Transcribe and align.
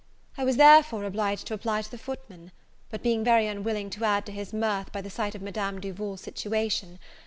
I 0.35 0.43
was, 0.43 0.57
therefore, 0.57 1.03
obliged 1.03 1.45
to 1.45 1.53
apply 1.53 1.83
to 1.83 1.91
the 1.91 1.95
footman; 1.99 2.51
but, 2.89 3.03
being 3.03 3.23
very 3.23 3.45
unwilling 3.45 3.91
to 3.91 4.03
add 4.03 4.25
to 4.25 4.31
his 4.31 4.51
mirth 4.51 4.91
by 4.91 5.01
the 5.01 5.11
sight 5.11 5.35
of 5.35 5.43
Madame 5.43 5.79
Duval's 5.79 6.21
situation. 6.21 6.97